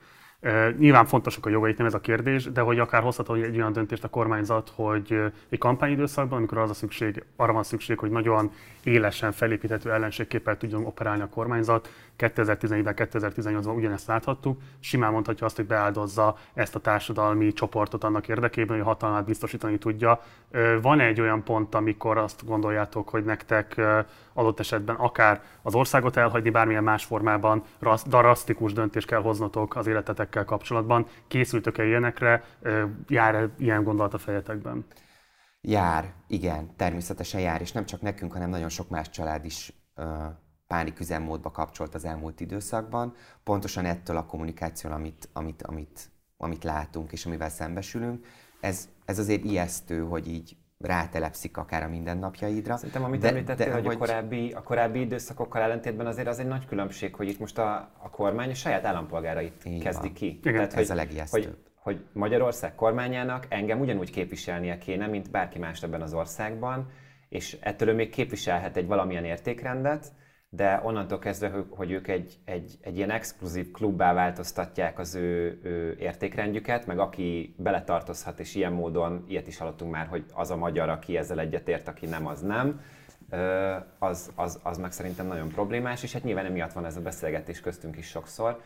[0.77, 4.03] Nyilván fontosak a jogaik, nem ez a kérdés, de hogy akár hozható egy olyan döntést
[4.03, 8.51] a kormányzat, hogy egy kampányidőszakban, amikor az a szükség, arra van szükség, hogy nagyon
[8.84, 11.89] élesen felépíthető ellenségképpel tudjon operálni a kormányzat.
[12.17, 14.62] 2014-ben, 2018-ban ugyanezt láthattuk.
[14.79, 19.77] Simán mondhatja azt, hogy beáldozza ezt a társadalmi csoportot annak érdekében, hogy a hatalmát biztosítani
[19.77, 20.21] tudja.
[20.81, 23.81] Van egy olyan pont, amikor azt gondoljátok, hogy nektek
[24.38, 27.63] adott esetben akár az országot elhagyni bármilyen más formában,
[28.06, 31.08] drasztikus döntést kell hoznotok az életetekkel kapcsolatban.
[31.28, 32.43] Készültök-e ilyenekre?
[33.08, 34.86] Jár -e ilyen gondolat a fejetekben?
[35.62, 39.74] Jár, igen, természetesen jár, és nem csak nekünk, hanem nagyon sok más család is
[40.67, 47.12] pánik üzemmódba kapcsolt az elmúlt időszakban, pontosan ettől a kommunikáció, amit, amit, amit, amit látunk
[47.12, 48.26] és amivel szembesülünk.
[48.60, 52.76] Ez, ez azért ijesztő, hogy így rátelepszik akár a mindennapjaidra.
[52.76, 56.39] Szerintem, amit de, említettél, de, hogy, hogy a korábbi, a korábbi időszakokkal ellentétben azért az
[56.39, 60.13] egy nagy különbség, hogy itt most a, a kormány a saját állampolgárait Így kezdi van.
[60.13, 60.26] ki.
[60.26, 61.43] Igen, Tehát, ez hogy, a legijesztőbb.
[61.43, 66.89] Hogy, hogy Magyarország kormányának engem ugyanúgy képviselnie kéne, mint bárki más ebben az országban,
[67.30, 70.12] és ettől ő még képviselhet egy valamilyen értékrendet,
[70.56, 75.96] de onnantól kezdve, hogy ők egy, egy, egy ilyen exkluzív klubbá változtatják az ő, ő
[76.00, 80.89] értékrendjüket, meg aki beletartozhat, és ilyen módon, ilyet is hallottunk már, hogy az a magyar,
[80.89, 82.82] aki ezzel egyetért, aki nem, az nem,
[84.00, 87.60] az, az, az meg szerintem nagyon problémás, és hát nyilván emiatt van ez a beszélgetés
[87.60, 88.62] köztünk is sokszor.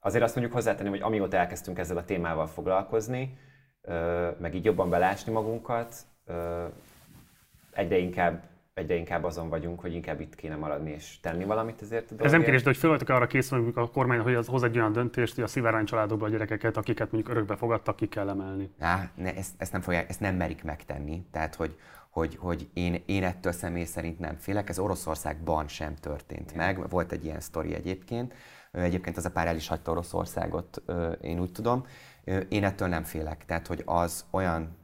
[0.00, 3.38] Azért azt mondjuk hozzátenni, hogy amióta elkezdtünk ezzel a témával foglalkozni,
[4.38, 5.94] meg így jobban belásni magunkat,
[7.72, 8.42] egyre inkább
[8.74, 12.24] egyre inkább azon vagyunk, hogy inkább itt kéne maradni és tenni valamit ezért a.
[12.24, 14.92] Ez nem kérdés, de hogy föl arra készülni a kormány, hogy az hoz egy olyan
[14.92, 18.70] döntést, hogy a szivárány családokban a gyerekeket, akiket mondjuk örökbe fogadtak, ki kell emelni.
[18.78, 21.26] Á, ne, ezt, ezt, nem fogják, ezt nem merik megtenni.
[21.30, 21.78] Tehát, hogy,
[22.10, 24.68] hogy, hogy én, én ettől személy szerint nem félek.
[24.68, 26.66] Ez Oroszországban sem történt Igen.
[26.66, 26.88] meg.
[26.88, 28.34] Volt egy ilyen sztori egyébként.
[28.72, 30.82] Egyébként az a pár el is hagyta Oroszországot,
[31.20, 31.86] én úgy tudom.
[32.48, 33.44] Én ettől nem félek.
[33.44, 34.76] Tehát, hogy az olyan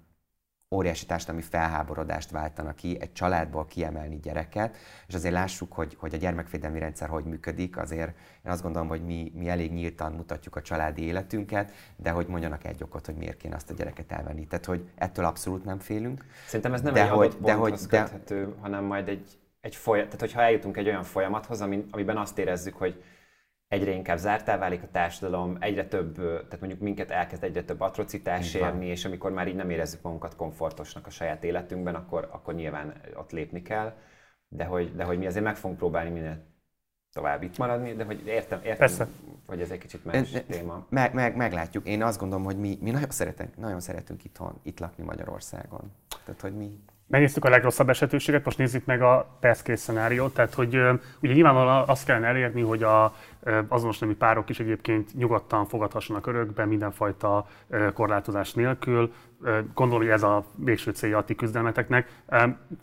[0.70, 4.76] óriási társadalmi felháborodást váltanak ki egy családból kiemelni gyereket,
[5.06, 9.04] és azért lássuk, hogy, hogy a gyermekvédelmi rendszer hogy működik, azért én azt gondolom, hogy
[9.04, 13.36] mi, mi elég nyíltan mutatjuk a családi életünket, de hogy mondjanak egy okot, hogy miért
[13.36, 14.46] kéne azt a gyereket elvenni.
[14.46, 16.24] Tehát, hogy ettől abszolút nem félünk.
[16.46, 18.60] Szerintem ez nem de egy hogy, de hogy, köthető, de...
[18.60, 23.02] hanem majd egy, egy folyamat, tehát hogyha eljutunk egy olyan folyamathoz, amiben azt érezzük, hogy
[23.68, 28.54] egyre inkább zártá válik a társadalom, egyre több, tehát mondjuk minket elkezd egyre több atrocitás
[28.54, 33.00] érni, és amikor már így nem érezzük magunkat komfortosnak a saját életünkben, akkor, akkor nyilván
[33.14, 33.92] ott lépni kell,
[34.48, 36.46] de hogy, de hogy mi azért meg fogunk próbálni minél
[37.12, 39.08] tovább itt maradni, de hogy értem, értem Persze.
[39.46, 40.86] hogy ez egy kicsit más en, téma.
[40.88, 41.86] Meg, meg, meglátjuk.
[41.86, 45.92] Én azt gondolom, hogy mi, mi nagyon, szeretünk, nagyon szeretünk itthon, itt lakni Magyarországon.
[46.24, 50.34] Tehát, hogy mi Megnéztük a legrosszabb esetőséget, most nézzük meg a best case szenáriót.
[50.34, 50.74] Tehát, hogy
[51.20, 53.14] ugye nyilvánvalóan azt kellene elérni, hogy a
[53.68, 57.46] azonos nemű párok is egyébként nyugodtan fogadhassanak örökbe mindenfajta
[57.94, 59.12] korlátozás nélkül.
[59.74, 62.08] Gondolom, hogy ez a végső célja a ti küzdelmeteknek.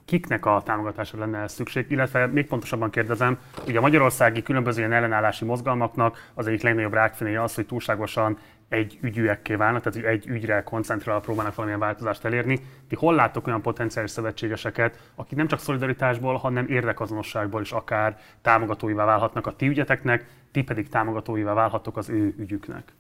[0.05, 1.91] Kiknek a támogatásra lenne szükség?
[1.91, 7.43] Illetve még pontosabban kérdezem, ugye a magyarországi különböző ilyen ellenállási mozgalmaknak az egyik legnagyobb rákfenéje
[7.43, 8.37] az, hogy túlságosan
[8.69, 12.59] egy ügyűekké válnak, tehát hogy egy ügyre koncentrálva próbálnak valamilyen változást elérni.
[12.87, 19.05] Ti hol láttok olyan potenciális szövetségeseket, akik nem csak szolidaritásból, hanem érdekazonosságból is akár támogatóivá
[19.05, 22.93] válhatnak a ti ügyeteknek, ti pedig támogatóivá válhattok az ő ügyüknek?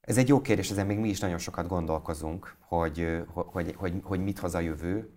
[0.00, 4.20] Ez egy jó kérdés, ezen még mi is nagyon sokat gondolkozunk, hogy, hogy, hogy, hogy
[4.22, 5.10] mit hoz a jövő.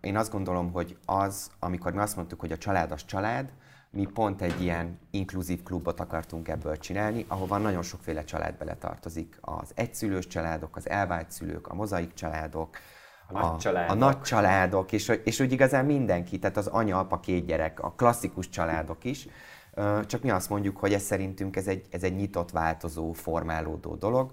[0.00, 3.52] Én azt gondolom, hogy az, amikor mi azt mondtuk, hogy a család az család,
[3.90, 9.38] mi pont egy ilyen inkluzív klubot akartunk ebből csinálni, ahova nagyon sokféle család beletartozik.
[9.40, 12.76] Az egyszülős családok, az elvált szülők, a mozaik családok,
[13.28, 13.90] a, a, nagy családok.
[13.90, 17.92] a nagy családok, és, és úgy igazán mindenki, tehát az anya, apa, két gyerek, a
[17.92, 19.28] klasszikus családok is.
[20.06, 24.32] Csak mi azt mondjuk, hogy ez szerintünk ez egy, ez egy nyitott, változó, formálódó dolog.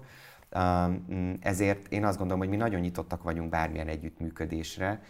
[1.40, 5.00] Ezért én azt gondolom, hogy mi nagyon nyitottak vagyunk bármilyen együttműködésre,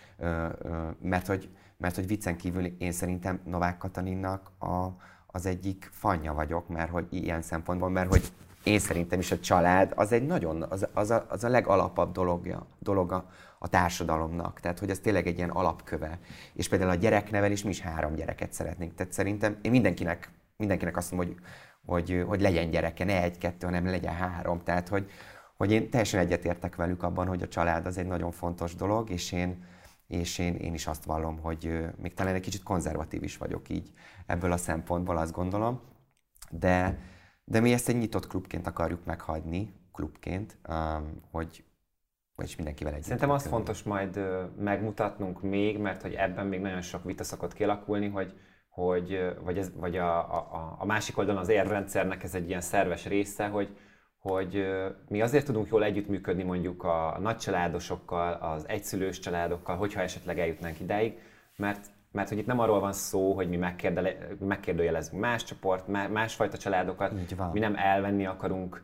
[1.01, 4.89] mert hogy mert hogy viccen kívül én szerintem Novák Katalinnak a,
[5.27, 9.93] az egyik fanya vagyok, mert hogy ilyen szempontból, mert hogy én szerintem is a család
[9.97, 14.61] az egy nagyon, az, az, a, az a legalapabb dologja, dologa a társadalomnak.
[14.61, 16.19] Tehát, hogy ez tényleg egy ilyen alapköve.
[16.53, 18.95] És például a gyereknevelés, mi is három gyereket szeretnénk.
[18.95, 21.43] Tehát szerintem én mindenkinek, mindenkinek azt mondom, hogy,
[21.87, 24.63] hogy, hogy legyen gyereke, ne egy-kettő, hanem legyen három.
[24.63, 25.11] Tehát, hogy,
[25.57, 29.33] hogy én teljesen egyetértek velük abban, hogy a család az egy nagyon fontos dolog, és
[29.33, 29.65] én,
[30.09, 33.93] és én, én is azt vallom, hogy még talán egy kicsit konzervatív is vagyok így
[34.27, 35.81] ebből a szempontból, azt gondolom,
[36.51, 36.99] de,
[37.45, 40.59] de mi ezt egy nyitott klubként akarjuk meghagyni, klubként,
[41.31, 41.65] hogy
[42.35, 43.05] vagyis mindenkivel együtt.
[43.05, 44.21] Szerintem az fontos majd
[44.59, 49.73] megmutatnunk még, mert hogy ebben még nagyon sok vita szokott kialakulni, hogy, hogy vagy, ez,
[49.75, 53.77] vagy a, a, a másik oldalon az érrendszernek ez egy ilyen szerves része, hogy,
[54.19, 54.67] hogy
[55.09, 61.19] mi azért tudunk jól együttműködni mondjuk a nagycsaládosokkal, az egyszülős családokkal, hogyha esetleg eljutnánk ideig,
[61.57, 63.59] mert, mert hogy itt nem arról van szó, hogy mi
[64.39, 67.13] megkérdőjelezünk más csoport, másfajta családokat,
[67.53, 68.83] mi nem elvenni akarunk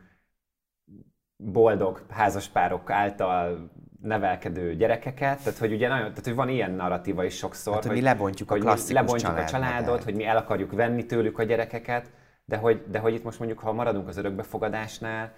[1.36, 3.70] boldog házaspárok által
[4.00, 7.92] nevelkedő gyerekeket, tehát hogy ugye nagyon, tehát hogy van ilyen narratíva is sokszor, hát, hogy,
[7.92, 11.42] hogy mi lebontjuk a klasszikus lebontjuk a családot, hogy mi el akarjuk venni tőlük a
[11.42, 12.10] gyerekeket,
[12.44, 15.34] de hogy, de hogy itt most mondjuk, ha maradunk az örökbefogadásnál,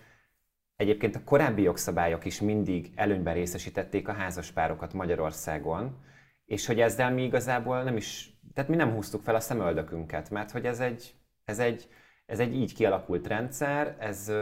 [0.77, 6.05] egyébként a korábbi jogszabályok is mindig előnyben részesítették a házaspárokat Magyarországon,
[6.45, 10.51] és hogy ezzel mi igazából nem is, tehát mi nem húztuk fel a szemöldökünket, mert
[10.51, 11.15] hogy ez egy,
[11.45, 11.89] ez egy,
[12.27, 14.33] ez egy így kialakult rendszer, ez,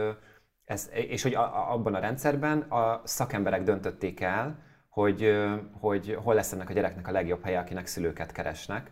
[0.65, 5.35] ez, és hogy a, abban a rendszerben a szakemberek döntötték el, hogy,
[5.71, 8.91] hogy hol lesz ennek a gyereknek a legjobb helye, akinek szülőket keresnek,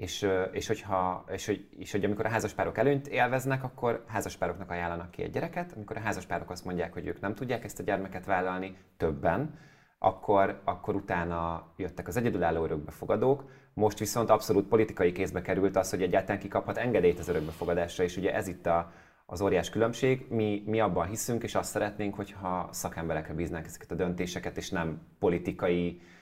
[0.00, 5.10] és, és, hogyha, és, hogy, és hogy amikor a házaspárok előnyt élveznek, akkor házaspároknak ajánlanak
[5.10, 8.24] ki egy gyereket, amikor a házaspárok azt mondják, hogy ők nem tudják ezt a gyermeket
[8.24, 9.58] vállalni, többen,
[9.98, 13.44] akkor, akkor utána jöttek az egyedülálló örökbefogadók.
[13.74, 18.34] Most viszont abszolút politikai kézbe került az, hogy egyáltalán kikaphat engedélyt az örökbefogadásra, és ugye
[18.34, 18.92] ez itt a,
[19.26, 20.26] az óriás különbség.
[20.28, 25.00] Mi, mi abban hiszünk, és azt szeretnénk, hogyha szakemberekre bíznánk ezeket a döntéseket, és nem
[25.18, 26.19] politikai ö,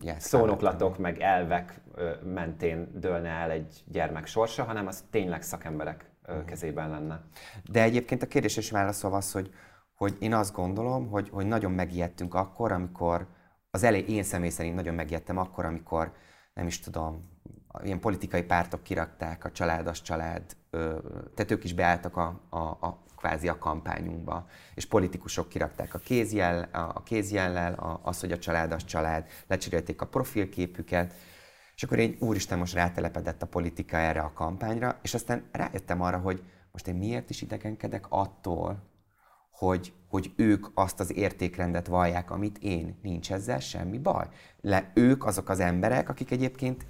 [0.00, 1.80] yes, szónoklatok, meg elvek
[2.24, 6.44] mentén dőlne el egy gyermek sorsa, hanem az tényleg szakemberek mhm.
[6.44, 7.24] kezében lenne.
[7.70, 9.50] De egyébként a kérdés is válaszol az, hogy,
[9.94, 13.26] hogy én azt gondolom, hogy, hogy nagyon megijedtünk akkor, amikor
[13.70, 16.12] az elej, én személy szerint nagyon megijedtem akkor, amikor
[16.54, 17.30] nem is tudom,
[17.82, 20.56] ilyen politikai pártok kirakták a családos család,
[21.34, 26.68] tehát ők is beálltak a, a, a kvázi a kampányunkba, és politikusok kirakták a, kézjel,
[26.72, 31.14] a kézjellel, a, az, hogy a család az család, lecserélték a profilképüket,
[31.74, 36.18] és akkor én úristen most rátelepedett a politika erre a kampányra, és aztán rájöttem arra,
[36.18, 38.88] hogy most én miért is idegenkedek attól,
[39.50, 42.98] hogy, hogy ők azt az értékrendet vallják, amit én.
[43.02, 44.28] Nincs ezzel semmi baj.
[44.60, 46.86] Le, ők azok az emberek, akik egyébként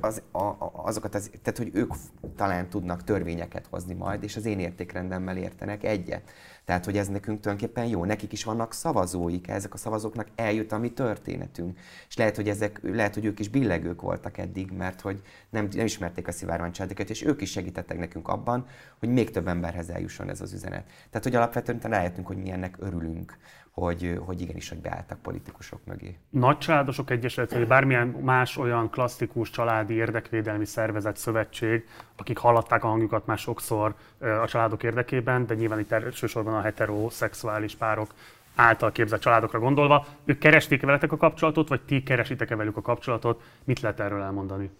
[0.00, 1.92] az, a, a, azokat az, tehát hogy ők
[2.36, 6.30] talán tudnak törvényeket hozni majd, és az én értékrendemmel értenek egyet.
[6.64, 8.04] Tehát, hogy ez nekünk tulajdonképpen jó.
[8.04, 11.78] Nekik is vannak szavazóik, ezek a szavazóknak eljut a mi történetünk.
[12.08, 15.84] És lehet, hogy, ezek, lehet, hogy ők is billegők voltak eddig, mert hogy nem, nem
[15.84, 18.66] ismerték a szivárványcsaládeket, és ők is segítettek nekünk abban,
[18.98, 20.84] hogy még több emberhez eljusson ez az üzenet.
[21.10, 23.36] Tehát, hogy alapvetően rájöttünk, hogy mi ennek örülünk
[23.72, 26.18] hogy, hogy igenis, hogy beálltak politikusok mögé.
[26.30, 31.84] Nagy családosok egyesület, vagy bármilyen más olyan klasszikus családi érdekvédelmi szervezet, szövetség,
[32.16, 37.74] akik hallatták a hangjukat már sokszor a családok érdekében, de nyilván itt elsősorban a heteroszexuális
[37.74, 38.14] párok
[38.54, 40.06] által képzett családokra gondolva.
[40.24, 43.42] Ők keresték veletek a kapcsolatot, vagy ti keresitek-e velük a kapcsolatot?
[43.64, 44.70] Mit lehet erről elmondani?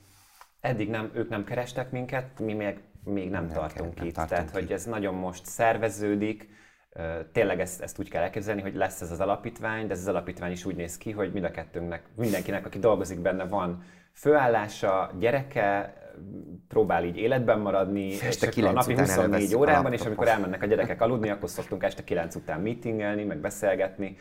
[0.61, 4.17] Eddig nem, ők nem kerestek minket, mi még, még nem, nem tartunk kell, itt.
[4.17, 4.69] Nem tartunk Tehát, itt.
[4.69, 6.49] hogy ez nagyon most szerveződik,
[7.33, 10.51] Tényleg ezt, ezt úgy kell elképzelni, hogy lesz ez az alapítvány, de ez az alapítvány
[10.51, 15.97] is úgy néz ki, hogy mind a kettőnknek, mindenkinek, aki dolgozik benne, van főállása, gyereke,
[16.69, 21.01] próbál így életben maradni, este és a napi 24 órában, és amikor elmennek a gyerekek
[21.01, 24.17] aludni, akkor szoktunk este 9 után meetingelni, meg beszélgetni.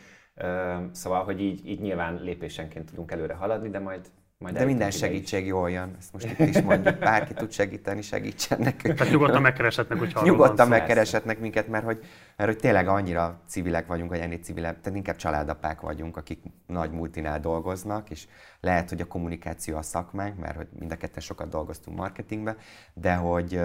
[0.91, 4.07] Szóval, hogy így, így nyilván lépésenként tudunk előre haladni, de majd
[4.41, 8.59] majd De minden segítség jól jön, ezt most itt is mondjuk, bárki tud segíteni, segítsen
[8.59, 8.97] nekünk.
[8.97, 11.99] Tehát nyugodtan megkereshetnek, hogyha Nyugodtan megkereshetnek minket, mert hogy,
[12.37, 16.91] mert hogy tényleg annyira civilek vagyunk, vagy ennél civilek, tehát inkább családapák vagyunk, akik nagy
[16.91, 18.27] multinál dolgoznak, és
[18.59, 22.55] lehet, hogy a kommunikáció a szakmánk, mert hogy mind a ketten sokat dolgoztunk marketingbe,
[22.93, 23.61] de hogy,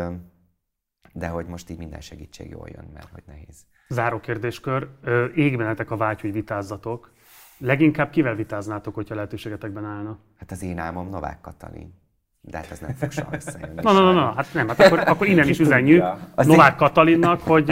[1.12, 3.67] de hogy most így minden segítség jól jön, mert hogy nehéz.
[3.89, 4.89] Záró kérdéskör.
[5.35, 7.15] Égbenetek a vágy, hogy vitázzatok.
[7.59, 10.19] Leginkább kivel vitáznátok, hogyha lehetőségetekben állna?
[10.38, 11.95] Hát az én álmom Novák Katalin.
[12.40, 13.81] De hát ez nem fog soha összejönni.
[13.83, 16.05] Na, na, na, na, hát nem, hát akkor, akkor innen is üzenjük
[16.37, 16.77] Novák én...
[16.77, 17.71] Katalinnak, hogy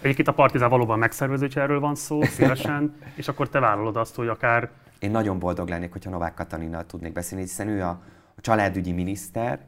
[0.00, 4.14] egyébként a Partizán valóban megszervező, hogy erről van szó, szívesen, és akkor te vállalod azt,
[4.14, 4.70] hogy akár...
[4.98, 8.02] Én nagyon boldog lennék, hogyha Novák Katalinnal tudnék beszélni, hiszen ő a,
[8.36, 9.60] a családügyi miniszter,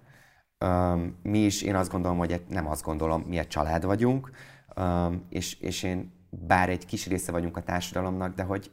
[0.65, 4.31] um, mi is, én azt gondolom, hogy nem azt gondolom, mi egy család vagyunk,
[4.77, 8.71] um, és, és én bár egy kis része vagyunk a társadalomnak, de hogy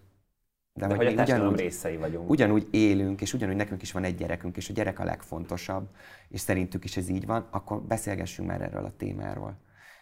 [0.79, 2.29] de, de hogy, hogy a ugyanúgy, részei vagyunk.
[2.29, 5.87] Ugyanúgy élünk, és ugyanúgy nekünk is van egy gyerekünk, és a gyerek a legfontosabb,
[6.29, 9.57] és szerintük is ez így van, akkor beszélgessünk már erről a témáról.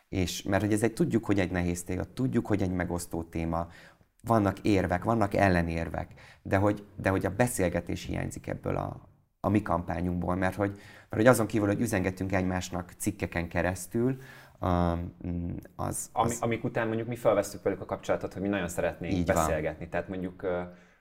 [0.10, 3.68] És mert hogy ez egy, tudjuk, hogy egy nehéz téma, tudjuk, hogy egy megosztó téma,
[4.24, 9.10] vannak érvek, vannak ellenérvek, de hogy, de hogy a beszélgetés hiányzik ebből a,
[9.40, 14.18] a mi kampányunkból, mert hogy, mert hogy azon kívül, hogy üzengetünk egymásnak cikkeken keresztül,
[15.76, 16.38] az, Ami, az...
[16.42, 19.80] Amik után mondjuk mi felvesztük velük a kapcsolatot, hogy mi nagyon szeretnénk Így beszélgetni.
[19.80, 19.90] Van.
[19.90, 20.48] Tehát mondjuk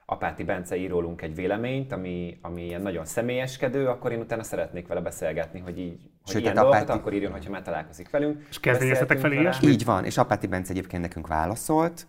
[0.05, 4.87] Apáti Bence ír írólunk egy véleményt, ami, ami ilyen nagyon személyeskedő, akkor én utána szeretnék
[4.87, 6.99] vele beszélgetni, hogy így hogy Sőt, ilyen dolgokat, Apáti...
[6.99, 8.45] akkor írjon, hogyha már találkozik velünk.
[8.49, 9.61] És kezdeményeztetek felé is?
[9.61, 12.07] Így van, és Apáti Bence egyébként nekünk válaszolt,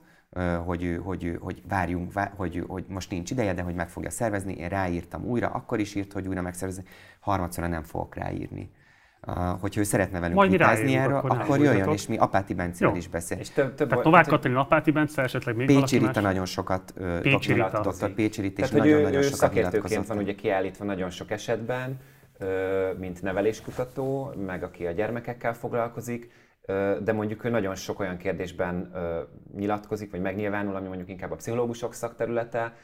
[0.64, 4.54] hogy, hogy, hogy várjunk, hogy, hogy most nincs ideje, de hogy meg fogja szervezni.
[4.54, 6.84] Én ráírtam újra, akkor is írt, hogy újra megszervezni,
[7.20, 8.70] harmadszorra nem fogok ráírni.
[9.60, 13.08] Hogyha ő szeretne velünk Majd vitázni erről, akkor, akkor jöjjön, és mi Apáti Bencével is
[13.08, 13.48] beszélünk.
[13.48, 17.80] több, több Tehát Novák Katalin, Apáti Bence, esetleg még Pécsi Rita nagyon sokat, Pécsi Rita.
[17.80, 18.10] Dr.
[18.10, 22.00] Pécsi Rita is nagyon-nagyon sokat szakértőként van ugye kiállítva nagyon sok esetben,
[22.98, 26.30] mint neveléskkutató, meg aki a gyermekekkel foglalkozik,
[27.02, 28.92] de mondjuk ő nagyon sok olyan kérdésben
[29.56, 32.76] nyilatkozik, vagy megnyilvánul, ami mondjuk inkább a pszichológusok szakterülete.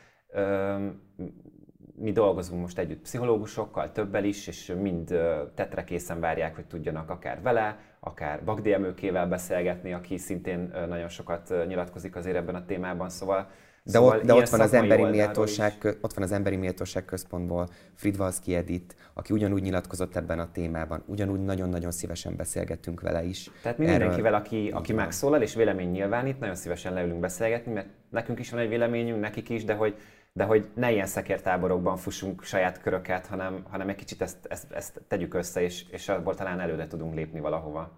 [2.02, 5.14] Mi dolgozunk most együtt pszichológusokkal, többel is, és mind
[5.54, 11.54] tetre készen várják, hogy tudjanak akár vele, akár Bagdi Emőkével beszélgetni, aki szintén nagyon sokat
[11.66, 13.50] nyilatkozik azért ebben a témában, szóval
[13.82, 17.68] de, szóval ott, de ott, van az emberi méltóság, ott van az Emberi Méltóság Központból
[17.94, 23.50] Fridvalszki Edith, aki ugyanúgy nyilatkozott ebben a témában, ugyanúgy nagyon-nagyon szívesen beszélgettünk vele is.
[23.62, 28.38] Tehát mi mindenkivel, aki, aki megszólal és vélemény nyilvánít, nagyon szívesen leülünk beszélgetni, mert nekünk
[28.38, 29.94] is van egy véleményünk, nekik is, de hogy,
[30.40, 35.00] de hogy ne ilyen szekértáborokban fussunk saját köröket, hanem, hanem egy kicsit ezt, ezt, ezt
[35.09, 37.90] tegyük össze, és, és abból talán előre tudunk lépni valahova.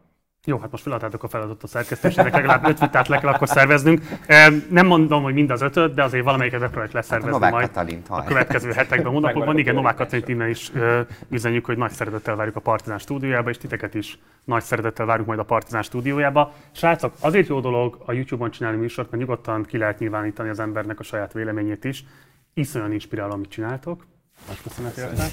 [0.44, 4.02] Jó, hát most feladtátok a feladatot a szerkesztésnek, legalább öt vitát le kell akkor szerveznünk.
[4.70, 8.06] Nem mondom, hogy mind az ötöt, de azért valamelyiket megpróbáljuk leszervezni hát a majd Katalint,
[8.08, 9.58] a következő hetekben, hónapokban.
[9.58, 10.72] Igen, Novák Katalint innen is
[11.28, 15.38] üzenjük, hogy nagy szeretettel várjuk a Partizán stúdiójába, és titeket is nagy szeretettel várjuk majd
[15.38, 16.52] a Partizán stúdiójába.
[16.72, 21.00] Srácok, azért jó dolog a YouTube-on csinálni műsort, mert nyugodtan ki lehet nyilvánítani az embernek
[21.00, 22.04] a saját véleményét is.
[22.54, 24.06] Iszonyan inspiráló, amit csináltok.
[24.46, 25.28] Nagy köszönet érte.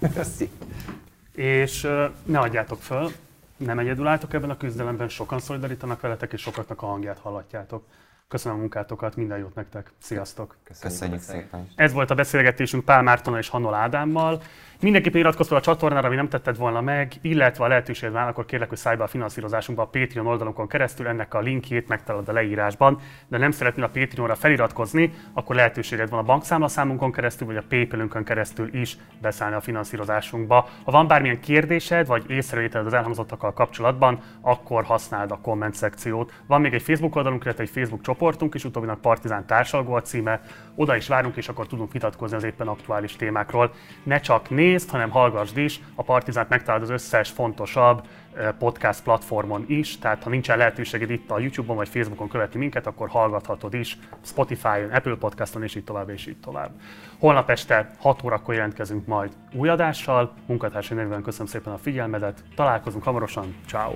[1.42, 1.88] És
[2.24, 3.10] ne adjátok föl,
[3.56, 7.84] nem egyedül álltok ebben a küzdelemben, sokan szolidarítanak veletek, és sokaknak a hangját hallatjátok.
[8.28, 9.92] Köszönöm a munkátokat, minden jót nektek.
[9.98, 10.56] Sziasztok!
[10.64, 11.68] Köszönjük, Köszönjük szépen!
[11.76, 14.42] Ez volt a beszélgetésünk Pál Mártonnal és Hanol Ádámmal.
[14.80, 18.44] Mindenképpen iratkozz fel a csatornára, ami nem tetted volna meg, illetve a lehetőséged van, akkor
[18.44, 22.32] kérlek, hogy szállj be a finanszírozásunkba a Patreon oldalunkon keresztül, ennek a linkjét megtalálod a
[22.32, 27.64] leírásban, de nem szeretnél a Patreonra feliratkozni, akkor lehetőséged van a bankszámlaszámunkon keresztül, vagy a
[27.68, 30.68] PayPal-ünkön keresztül is beszállni a finanszírozásunkba.
[30.84, 36.32] Ha van bármilyen kérdésed, vagy észrevételed az elhangzottakkal kapcsolatban, akkor használd a komment szekciót.
[36.46, 40.40] Van még egy Facebook oldalunk, illetve egy Facebook csoportunk is, utóbbinak Partizán társalgó a címe,
[40.74, 43.72] oda is várunk, és akkor tudunk vitatkozni az éppen aktuális témákról.
[44.02, 45.80] Ne csak nézd, hanem hallgassd is.
[45.94, 51.30] A Partizánt megtalálod az összes fontosabb eh, podcast platformon is, tehát ha nincsen lehetőséged itt
[51.30, 56.08] a YouTube-on vagy Facebookon követni minket, akkor hallgathatod is Spotify-on, Apple Podcaston és így tovább
[56.08, 56.70] és így tovább.
[57.18, 60.32] Holnap este 6 órakor jelentkezünk majd új adással.
[60.46, 62.44] Munkatársai nevében köszönöm szépen a figyelmedet.
[62.54, 63.54] Találkozunk hamarosan.
[63.66, 63.92] Ciao.